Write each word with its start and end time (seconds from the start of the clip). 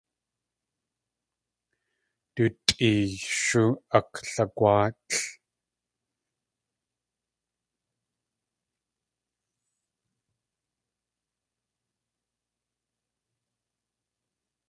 Du 2.35 2.45
tʼeeyshú 2.65 3.63
aklagwáatl. 3.97 5.17